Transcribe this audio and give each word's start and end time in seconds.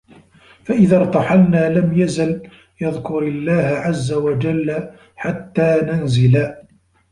فَإِذَا 0.63 0.97
ارْتَحَلْنَا 0.97 1.69
لَمْ 1.69 1.93
يَزَلْ 1.99 2.43
يَذْكُرُ 2.81 3.19
اللَّهَ 3.27 3.63
عَزَّ 3.65 4.13
وَجَلَّ 4.13 4.89
حَتَّى 5.15 5.81
نَنْزِلَ 5.83 6.53